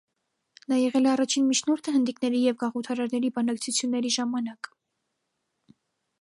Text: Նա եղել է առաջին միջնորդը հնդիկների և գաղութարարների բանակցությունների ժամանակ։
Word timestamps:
Նա 0.71 0.77
եղել 0.83 1.09
է 1.09 1.11
առաջին 1.11 1.45
միջնորդը 1.49 1.93
հնդիկների 1.97 2.39
և 2.45 2.57
գաղութարարների 2.63 3.31
բանակցությունների 3.37 4.13
ժամանակ։ 4.17 4.73